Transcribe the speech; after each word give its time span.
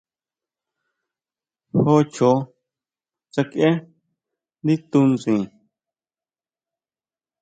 Jó 1.81 1.95
chjoó 2.13 2.37
sakieʼe 3.33 3.71
ndí 4.63 4.75
tunsin. 4.89 5.41